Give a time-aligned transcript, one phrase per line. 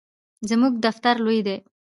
[0.49, 1.57] زموږ دفتر لوی دی